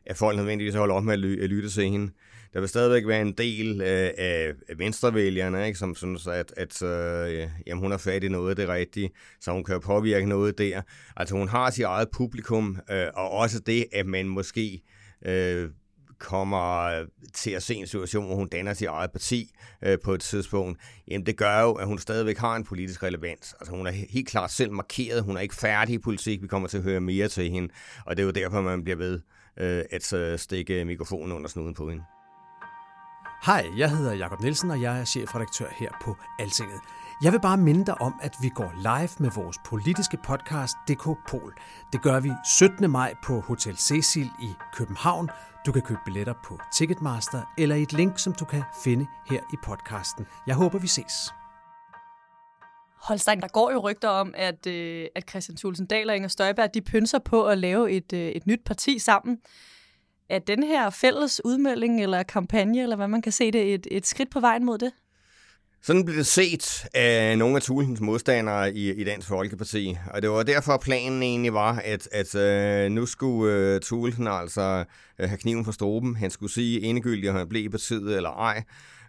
at 0.06 0.16
folk 0.16 0.36
nødvendigvis 0.36 0.74
holder 0.74 0.94
op 0.94 1.04
med 1.04 1.12
at, 1.12 1.18
ly- 1.18 1.42
at 1.42 1.50
lytte 1.50 1.70
til 1.70 1.84
hende. 1.84 2.12
Der 2.52 2.60
vil 2.60 2.68
stadigvæk 2.68 3.06
være 3.06 3.20
en 3.20 3.32
del 3.32 3.80
øh, 3.80 4.10
af 4.18 4.52
venstrevælgerne, 4.78 5.66
ikke, 5.66 5.78
som 5.78 5.94
synes, 5.94 6.26
at, 6.26 6.52
at 6.56 6.82
øh, 6.82 7.48
jamen, 7.66 7.82
hun 7.82 7.90
har 7.90 7.98
fat 7.98 8.24
i 8.24 8.28
noget 8.28 8.50
af 8.50 8.56
det 8.56 8.68
rigtige, 8.68 9.10
så 9.40 9.52
hun 9.52 9.64
kan 9.64 9.80
påvirke 9.80 10.26
noget 10.26 10.58
der. 10.58 10.82
Altså 11.16 11.34
hun 11.34 11.48
har 11.48 11.70
sit 11.70 11.84
eget 11.84 12.08
publikum, 12.12 12.78
øh, 12.90 13.06
og 13.14 13.30
også 13.30 13.58
det, 13.58 13.86
at 13.92 14.06
man 14.06 14.28
måske... 14.28 14.82
Øh, 15.26 15.68
kommer 16.18 16.82
øh, 16.82 17.06
til 17.34 17.50
at 17.50 17.62
se 17.62 17.74
en 17.74 17.86
situation, 17.86 18.26
hvor 18.26 18.34
hun 18.34 18.48
danner 18.48 18.74
sit 18.74 18.86
eget 18.88 19.12
parti 19.12 19.50
øh, 19.82 19.98
på 20.04 20.14
et 20.14 20.20
tidspunkt, 20.20 20.80
jamen 21.08 21.26
det 21.26 21.36
gør 21.36 21.60
jo, 21.60 21.72
at 21.72 21.86
hun 21.86 21.98
stadigvæk 21.98 22.38
har 22.38 22.56
en 22.56 22.64
politisk 22.64 23.02
relevans. 23.02 23.54
Altså 23.60 23.76
hun 23.76 23.86
er 23.86 23.90
helt 23.90 24.28
klart 24.28 24.50
selv 24.50 24.72
markeret, 24.72 25.22
hun 25.22 25.36
er 25.36 25.40
ikke 25.40 25.54
færdig 25.54 25.94
i 25.94 25.98
politik, 25.98 26.42
vi 26.42 26.46
kommer 26.46 26.68
til 26.68 26.78
at 26.78 26.84
høre 26.84 27.00
mere 27.00 27.28
til 27.28 27.50
hende, 27.50 27.68
og 28.06 28.16
det 28.16 28.22
er 28.22 28.26
jo 28.26 28.30
derfor, 28.30 28.60
man 28.60 28.84
bliver 28.84 28.96
ved 28.96 29.20
øh, 29.56 29.84
at 29.90 30.12
øh, 30.12 30.38
stikke 30.38 30.84
mikrofonen 30.84 31.32
under 31.32 31.48
snuden 31.48 31.74
på 31.74 31.90
hende. 31.90 32.04
Hej, 33.46 33.66
jeg 33.76 33.90
hedder 33.90 34.12
Jakob 34.12 34.40
Nielsen, 34.40 34.70
og 34.70 34.82
jeg 34.82 35.00
er 35.00 35.04
chefredaktør 35.04 35.66
her 35.78 35.90
på 36.04 36.16
Altinget. 36.38 36.80
Jeg 37.22 37.32
vil 37.32 37.40
bare 37.40 37.56
minde 37.56 37.86
dig 37.86 38.00
om, 38.00 38.14
at 38.22 38.34
vi 38.42 38.48
går 38.48 38.72
live 38.82 39.08
med 39.18 39.30
vores 39.30 39.56
politiske 39.64 40.18
podcast 40.24 40.76
DK 40.88 41.04
Pol. 41.28 41.54
Det 41.92 42.02
gør 42.02 42.20
vi 42.20 42.30
17. 42.58 42.90
maj 42.90 43.14
på 43.24 43.40
Hotel 43.40 43.76
Cecil 43.76 44.30
i 44.42 44.50
København. 44.74 45.30
Du 45.66 45.72
kan 45.72 45.82
købe 45.82 46.00
billetter 46.04 46.34
på 46.44 46.60
Ticketmaster 46.74 47.54
eller 47.58 47.76
i 47.76 47.82
et 47.82 47.92
link, 47.92 48.18
som 48.18 48.32
du 48.32 48.44
kan 48.44 48.62
finde 48.84 49.06
her 49.30 49.40
i 49.52 49.56
podcasten. 49.64 50.26
Jeg 50.46 50.54
håber, 50.54 50.78
vi 50.78 50.86
ses. 50.86 51.12
Holstein, 53.02 53.40
der 53.40 53.48
går 53.48 53.70
jo 53.70 53.78
rygter 53.78 54.08
om, 54.08 54.34
at, 54.36 54.66
øh, 54.66 55.06
at 55.14 55.30
Christian 55.30 55.56
Thulsen 55.56 55.86
Dahl 55.86 56.10
og 56.10 56.16
Inger 56.16 56.28
Støjberg, 56.28 56.74
de 56.74 56.82
pynser 56.82 57.18
på 57.18 57.46
at 57.46 57.58
lave 57.58 57.90
et, 57.90 58.12
øh, 58.12 58.28
et 58.28 58.46
nyt 58.46 58.60
parti 58.64 58.98
sammen. 58.98 59.38
Er 60.28 60.38
den 60.38 60.62
her 60.62 60.90
fælles 60.90 61.44
udmelding 61.44 62.02
eller 62.02 62.22
kampagne, 62.22 62.82
eller 62.82 62.96
hvad 62.96 63.08
man 63.08 63.22
kan 63.22 63.32
se 63.32 63.50
det, 63.50 63.74
et, 63.74 63.86
et 63.90 64.06
skridt 64.06 64.30
på 64.30 64.40
vejen 64.40 64.64
mod 64.64 64.78
det? 64.78 64.92
Sådan 65.86 66.04
blev 66.04 66.16
det 66.16 66.26
set 66.26 66.86
af 66.94 67.38
nogle 67.38 67.56
af 67.56 67.62
Tulsens 67.62 68.00
modstandere 68.00 68.74
i, 68.74 68.92
i 68.92 69.04
Dansk 69.04 69.28
Folkeparti, 69.28 69.96
og 70.10 70.22
det 70.22 70.30
var 70.30 70.42
derfor 70.42 70.76
planen 70.76 71.22
egentlig 71.22 71.52
var, 71.52 71.82
at, 71.84 72.08
at 72.12 72.34
øh, 72.34 72.90
nu 72.90 73.06
skulle 73.06 73.54
øh, 73.54 73.80
Tulsen 73.80 74.26
altså 74.26 74.84
øh, 75.18 75.28
have 75.28 75.38
kniven 75.38 75.64
på 75.64 75.72
stroben. 75.72 76.16
Han 76.16 76.30
skulle 76.30 76.52
sige 76.52 76.82
endegyldigt, 76.82 77.30
om 77.30 77.36
han 77.36 77.48
blev 77.48 77.64
i 77.64 77.68
partiet 77.68 78.16
eller 78.16 78.30
ej. 78.30 78.62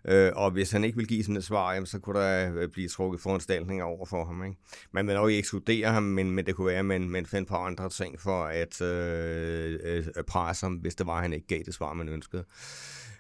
øh, 0.06 0.32
og 0.36 0.52
hvis 0.52 0.72
han 0.72 0.84
ikke 0.84 0.98
vil 0.98 1.08
give 1.08 1.24
sådan 1.24 1.38
et 1.38 1.44
svar, 1.44 1.74
jamen, 1.74 1.88
så 1.88 2.00
kunne 2.00 2.20
der 2.20 2.54
øh, 2.56 2.70
blive 2.70 2.90
trukket 2.90 3.22
foranstaltninger 3.22 3.86
over 3.86 4.06
for 4.06 4.26
ham. 4.26 4.44
Ikke? 4.44 4.58
Man 4.92 5.08
vil 5.08 5.16
nok 5.16 5.30
ikke 5.30 5.40
ekskludere 5.40 5.92
ham, 5.92 6.04
men, 6.04 6.32
men 6.32 6.46
det 6.46 6.56
kunne 6.56 6.68
være, 6.68 6.80
at 6.80 6.86
man, 6.86 7.10
man 7.10 7.26
fandt 7.26 7.50
på 7.50 7.56
andre 7.56 7.90
ting 7.90 8.22
for 8.22 8.44
at 8.44 8.82
øh, 8.82 9.80
øh, 9.84 10.04
presse 10.28 10.66
ham, 10.66 10.74
hvis 10.74 10.96
det 10.96 11.08
var, 11.08 11.16
at 11.16 11.22
han 11.22 11.34
ikke 11.34 11.48
gav 11.48 11.60
det 11.66 11.74
svar, 11.74 11.94
man 11.94 12.10
ønskede. 12.10 12.44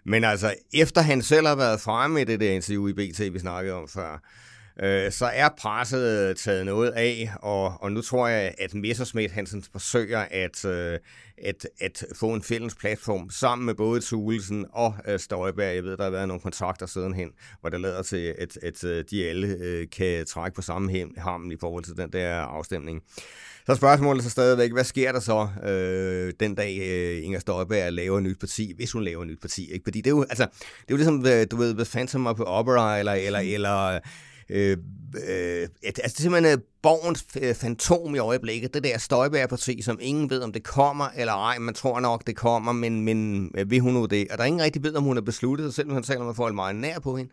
Men 0.08 0.24
altså, 0.24 0.56
efter 0.74 1.02
han 1.02 1.22
selv 1.22 1.48
har 1.48 1.56
været 1.56 1.82
fremme 1.82 2.22
i 2.22 2.24
det 2.24 2.40
der 2.40 2.52
interview 2.52 2.88
i 2.88 2.94
BT, 2.94 3.34
vi 3.34 3.40
snakkede 3.40 3.76
om 3.76 3.88
før, 3.88 4.20
øh, 4.80 5.12
så 5.12 5.26
er 5.26 5.50
presset 5.58 6.38
taget 6.38 6.66
noget 6.66 6.92
af, 6.92 7.32
og, 7.42 7.82
og 7.82 7.92
nu 7.92 8.02
tror 8.02 8.28
jeg, 8.28 8.54
at 8.58 8.74
Messerschmidt 8.74 9.32
Hansen 9.32 9.64
forsøger 9.72 10.26
at, 10.32 10.66
øh, 10.66 11.00
at, 11.44 11.68
at 11.82 12.04
få 12.16 12.34
en 12.34 12.42
fælles 12.42 12.76
platform 12.76 13.30
sammen 13.30 13.66
med 13.66 13.76
både 13.76 14.02
Thulesen 14.02 14.66
og 14.72 14.96
øh, 15.08 15.20
Støjberg. 15.20 15.76
Jeg 15.76 15.84
ved, 15.84 15.98
der 15.98 16.04
har 16.04 16.12
været 16.12 16.28
nogle 16.28 16.42
kontakter 16.42 16.86
sidenhen, 16.86 17.30
hvor 17.62 17.70
det 17.70 17.82
lader 17.82 18.02
til, 18.02 18.36
at, 18.40 18.58
at 18.64 18.84
øh, 18.84 19.04
de 19.12 19.30
alle 19.30 19.48
øh, 19.48 19.88
kan 19.90 20.26
trække 20.26 20.56
på 20.56 20.62
samme 20.62 21.06
ham 21.18 21.52
i 21.52 21.56
forhold 21.60 21.84
til 21.84 21.98
den 21.98 22.12
der 22.12 22.36
afstemning. 22.36 23.04
Så 23.66 23.76
spørgsmålet 23.76 24.24
så 24.24 24.30
stadigvæk, 24.30 24.74
hvad 24.74 24.84
sker 24.84 25.12
der 25.12 25.20
så 25.20 25.48
øh, 25.64 26.34
den 26.40 26.56
dag 26.56 26.78
øh, 26.82 27.26
Inger 27.26 27.40
Støjberg 27.40 27.94
laver 27.94 28.18
et 28.18 28.24
nyt 28.24 28.40
parti, 28.40 28.74
hvis 28.76 28.92
hun 28.92 29.04
laver 29.04 29.22
et 29.22 29.28
nyt 29.28 29.42
parti? 29.42 29.72
Ikke? 29.72 29.84
Fordi 29.84 30.02
det 30.02 30.08
er 30.08 30.16
jo, 30.16 30.22
altså, 30.22 30.44
det 30.54 30.62
er 30.62 30.92
jo 30.92 30.96
ligesom, 30.96 31.26
øh, 31.26 31.48
du 31.52 31.56
ved, 31.56 31.74
The 31.74 31.86
Phantom 31.86 32.28
of 32.28 32.40
Opera, 32.40 33.00
eller, 33.00 33.14
eller, 33.14 33.40
eller 33.40 34.00
Øh, 34.50 34.77
øh, 35.27 35.68
altså, 35.84 35.92
det 35.94 36.04
er 36.04 36.22
simpelthen 36.22 36.58
øh, 36.58 36.63
borgens 36.82 37.25
øh, 37.42 37.56
fantom 37.56 38.16
i 38.16 38.18
øjeblikket. 38.18 38.74
Det 38.74 38.84
der 38.84 38.98
Støjbær-parti, 38.98 39.82
som 39.82 39.98
ingen 40.01 40.30
ved, 40.30 40.42
om 40.42 40.51
det 40.51 40.63
kommer 40.63 41.08
eller 41.16 41.34
ej. 41.34 41.58
Man 41.58 41.74
tror 41.74 42.00
nok, 42.00 42.27
det 42.27 42.36
kommer, 42.36 42.72
men, 42.72 43.01
men 43.01 43.51
øh, 43.56 43.72
vil 43.72 43.80
hun 43.80 43.94
nu 43.94 44.06
det? 44.06 44.27
Og 44.32 44.38
der 44.38 44.44
er 44.44 44.48
ingen 44.48 44.62
rigtig 44.62 44.84
ved, 44.84 44.96
om 44.96 45.04
hun 45.04 45.16
har 45.18 45.22
besluttet, 45.22 45.74
selvom 45.74 45.94
han 45.94 46.04
taler 46.04 46.25
med 46.25 46.34
folk 46.34 46.56
meget 46.56 46.75
nær 46.75 47.00
på 47.00 47.18
hende 47.18 47.32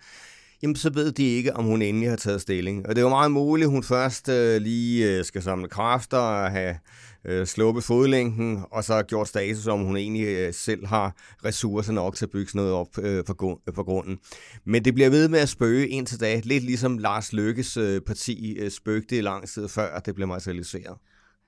jamen 0.64 0.76
så 0.76 0.90
ved 0.90 1.12
de 1.12 1.24
ikke, 1.24 1.56
om 1.56 1.64
hun 1.64 1.82
endelig 1.82 2.08
har 2.08 2.16
taget 2.16 2.40
stilling. 2.40 2.86
Og 2.86 2.96
det 2.96 2.98
er 2.98 3.02
jo 3.02 3.08
meget 3.08 3.30
muligt, 3.30 3.66
at 3.66 3.70
hun 3.70 3.82
først 3.82 4.28
øh, 4.28 4.60
lige 4.60 5.18
øh, 5.18 5.24
skal 5.24 5.42
samle 5.42 5.68
kræfter 5.68 6.18
og 6.18 6.50
have 6.50 6.76
øh, 7.24 7.46
sluppet 7.46 7.84
fodlænken, 7.84 8.64
og 8.70 8.84
så 8.84 9.02
gjort 9.02 9.28
status, 9.28 9.66
om 9.66 9.84
hun 9.84 9.96
egentlig 9.96 10.26
øh, 10.26 10.54
selv 10.54 10.86
har 10.86 11.16
ressourcer 11.44 11.92
nok 11.92 12.16
til 12.16 12.24
at 12.24 12.30
bygge 12.30 12.50
noget 12.54 12.72
op 12.72 12.98
øh, 12.98 13.24
på, 13.24 13.60
på 13.74 13.82
grunden. 13.82 14.18
Men 14.64 14.84
det 14.84 14.94
bliver 14.94 15.10
ved 15.10 15.28
med 15.28 15.38
at 15.38 15.48
spøge 15.48 15.88
indtil 15.88 16.20
da, 16.20 16.40
lidt 16.44 16.64
ligesom 16.64 16.98
Lars 16.98 17.32
Lykkes 17.32 17.76
øh, 17.76 18.00
parti 18.00 18.56
øh, 18.58 18.70
spøgte 18.70 19.18
i 19.18 19.20
lang 19.20 19.48
tid 19.48 19.68
før, 19.68 19.98
det 19.98 20.14
blev 20.14 20.28
materialiseret. 20.28 20.96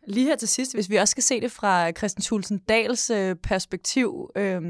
Lige 0.09 0.27
her 0.27 0.37
til 0.37 0.49
sidst, 0.49 0.75
hvis 0.75 0.91
vi 0.91 0.97
også 0.97 1.11
skal 1.11 1.23
se 1.23 1.41
det 1.41 1.53
fra 1.53 1.93
Christian 1.93 2.23
Thulsen 2.23 2.59
Dals 2.59 3.11
øh, 3.11 3.37
perspektiv, 3.37 4.31
øh, 4.37 4.63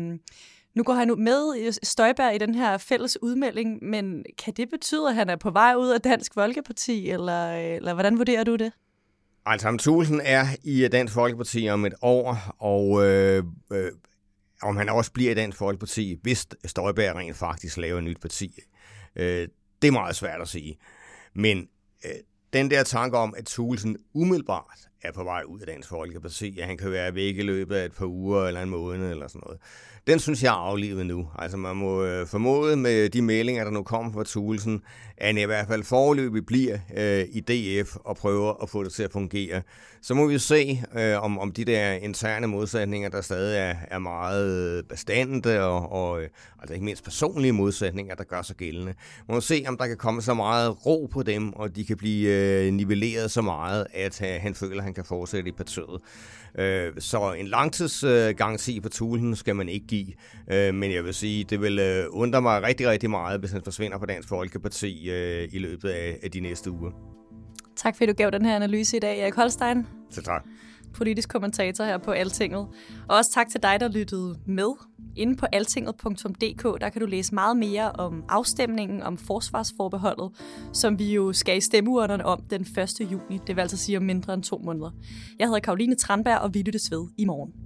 nu 0.76 0.83
går 0.83 0.95
han 0.95 1.14
med 1.18 1.56
i 1.56 1.71
Støjberg 1.83 2.35
i 2.35 2.38
den 2.38 2.54
her 2.54 2.78
fælles 2.78 3.23
udmelding, 3.23 3.85
men 3.85 4.25
kan 4.38 4.54
det 4.54 4.71
betyde, 4.71 5.09
at 5.09 5.14
han 5.14 5.30
er 5.30 5.37
på 5.37 5.50
vej 5.50 5.75
ud 5.75 5.88
af 5.88 6.00
Dansk 6.00 6.35
Folkeparti, 6.35 7.11
eller, 7.11 7.52
eller 7.52 7.95
hvordan 7.95 8.18
vurderer 8.18 8.45
du 8.45 8.56
det? 8.56 8.73
Altså, 9.47 9.76
Thulsen 9.80 10.21
er 10.25 10.47
i 10.64 10.88
Dansk 10.88 11.14
Folkeparti 11.14 11.68
om 11.68 11.87
et 11.87 11.95
år, 12.02 12.38
og 12.59 13.06
øh, 13.06 13.45
øh, 13.73 13.92
om 14.62 14.76
han 14.76 14.88
også 14.88 15.12
bliver 15.12 15.30
i 15.30 15.35
Dansk 15.35 15.59
Folkeparti, 15.59 16.18
hvis 16.23 16.47
Støjberg 16.64 17.16
rent 17.16 17.37
faktisk 17.37 17.76
laver 17.76 17.99
et 17.99 18.04
nyt 18.04 18.21
parti. 18.21 18.59
Øh, 19.16 19.49
det 19.83 19.88
er 19.88 19.92
meget 19.92 20.16
svært 20.16 20.40
at 20.40 20.49
sige. 20.49 20.78
Men 21.35 21.68
øh, 22.04 22.11
den 22.52 22.71
der 22.71 22.83
tanke 22.83 23.18
om, 23.18 23.35
at 23.37 23.47
Thulsen 23.47 23.97
umiddelbart 24.14 24.78
er 25.06 25.12
på 25.12 25.25
vej 25.25 25.42
ud 25.46 25.60
af 25.60 25.66
Dansk 25.66 25.88
Folkeparti, 25.88 26.58
at 26.60 26.66
han 26.66 26.76
kan 26.76 26.90
være 26.90 27.14
væk 27.14 27.36
i 27.36 27.42
løbet 27.42 27.76
af 27.76 27.84
et 27.84 27.92
par 27.92 28.06
uger 28.06 28.46
eller 28.46 28.62
en 28.62 28.70
måned 28.70 29.10
eller 29.10 29.28
sådan 29.28 29.42
noget. 29.44 29.58
Den 30.06 30.18
synes 30.18 30.42
jeg 30.42 30.48
er 30.48 30.68
aflivet 30.68 31.06
nu. 31.06 31.28
Altså 31.38 31.56
man 31.56 31.76
må 31.76 32.04
øh, 32.04 32.26
formode 32.26 32.76
med 32.76 33.08
de 33.08 33.22
meldinger, 33.22 33.64
der 33.64 33.70
nu 33.70 33.82
kommer 33.82 34.12
fra 34.12 34.25
Thulesen, 34.25 34.82
at 35.16 35.26
han 35.26 35.38
i 35.38 35.42
hvert 35.42 35.66
fald 35.66 35.82
forløbig 35.82 36.46
bliver 36.46 36.78
øh, 36.96 37.25
i 37.32 37.40
DF 37.40 37.96
og 37.96 38.16
prøver 38.16 38.62
at 38.62 38.68
få 38.68 38.84
det 38.84 38.92
til 38.92 39.02
at 39.02 39.12
fungere. 39.12 39.62
Så 40.02 40.14
må 40.14 40.26
vi 40.26 40.38
se, 40.38 40.82
øh, 40.96 41.22
om, 41.22 41.38
om 41.38 41.52
de 41.52 41.64
der 41.64 41.92
interne 41.92 42.46
modsætninger, 42.46 43.08
der 43.08 43.20
stadig 43.20 43.58
er, 43.58 43.75
er 43.90 43.98
meget 43.98 44.86
bestandende, 44.88 45.64
og, 45.64 45.92
og 45.92 46.22
øh, 46.22 46.28
altså 46.60 46.75
ikke 46.75 46.84
mindst 46.84 47.04
personlige 47.04 47.52
modsætninger, 47.52 48.14
der 48.14 48.25
gør 48.25 48.42
sig 48.42 48.56
gældende. 48.56 48.94
Man 49.28 49.34
må 49.34 49.40
se, 49.40 49.64
om 49.68 49.76
der 49.76 49.86
kan 49.86 49.96
komme 49.96 50.22
så 50.22 50.34
meget 50.34 50.86
ro 50.86 51.08
på 51.12 51.22
dem, 51.22 51.52
og 51.52 51.76
de 51.76 51.84
kan 51.84 51.96
blive 51.96 52.30
øh, 52.30 52.72
nivelleret 52.72 53.30
så 53.30 53.42
meget, 53.42 53.86
at 53.94 54.22
øh, 54.22 54.40
han 54.40 54.54
føler, 54.54 54.78
at 54.78 54.84
han 54.84 54.94
kan 54.96 55.04
fortsætte 55.04 55.48
i 55.48 55.52
partiet. 55.52 56.00
Øh, 56.58 56.92
så 56.98 57.32
en 57.32 57.46
langtidsgaranti 57.46 58.80
på 58.80 58.88
Tulen 58.88 59.36
skal 59.36 59.56
man 59.56 59.68
ikke 59.68 59.86
give, 59.86 60.06
øh, 60.52 60.74
men 60.74 60.92
jeg 60.92 61.04
vil 61.04 61.14
sige, 61.14 61.44
det 61.44 61.60
vil 61.60 61.78
øh, 61.78 62.04
undre 62.10 62.42
mig 62.42 62.62
rigtig, 62.62 62.88
rigtig 62.88 63.10
meget, 63.10 63.40
hvis 63.40 63.50
han 63.50 63.62
forsvinder 63.64 63.98
fra 63.98 64.06
Dansk 64.06 64.28
Folkeparti 64.28 65.10
i 65.52 65.58
løbet 65.58 65.88
af 66.22 66.30
de 66.32 66.40
næste 66.40 66.70
uger. 66.70 66.90
Tak 67.76 67.96
fordi 67.96 68.06
du 68.06 68.16
gav 68.16 68.30
den 68.30 68.44
her 68.44 68.56
analyse 68.56 68.96
i 68.96 69.00
dag, 69.00 69.20
Erik 69.20 69.34
Holstein. 69.34 69.86
Så 70.10 70.22
tak 70.22 70.44
politisk 70.96 71.28
kommentator 71.28 71.84
her 71.84 71.98
på 71.98 72.10
Altinget. 72.10 72.66
Og 73.08 73.16
også 73.16 73.32
tak 73.32 73.48
til 73.48 73.62
dig, 73.62 73.80
der 73.80 73.88
lyttede 73.88 74.38
med. 74.46 74.68
Inde 75.16 75.36
på 75.36 75.46
altinget.dk, 75.52 76.80
der 76.80 76.88
kan 76.88 77.00
du 77.00 77.06
læse 77.06 77.34
meget 77.34 77.56
mere 77.56 77.92
om 77.92 78.24
afstemningen 78.28 79.02
om 79.02 79.18
forsvarsforbeholdet, 79.18 80.30
som 80.72 80.98
vi 80.98 81.14
jo 81.14 81.32
skal 81.32 81.56
i 81.56 81.60
stemmeurnerne 81.60 82.26
om 82.26 82.42
den 82.50 82.60
1. 82.60 83.00
juni. 83.00 83.40
Det 83.46 83.56
vil 83.56 83.62
altså 83.62 83.76
sige 83.76 83.98
om 83.98 84.04
mindre 84.04 84.34
end 84.34 84.42
to 84.42 84.58
måneder. 84.58 84.90
Jeg 85.38 85.46
hedder 85.46 85.60
Karoline 85.60 85.94
Tranberg, 85.94 86.38
og 86.38 86.54
vi 86.54 86.62
lyttes 86.62 86.90
ved 86.90 87.08
i 87.18 87.24
morgen. 87.24 87.65